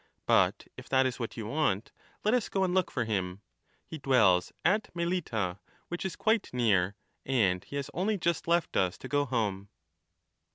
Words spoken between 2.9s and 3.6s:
him;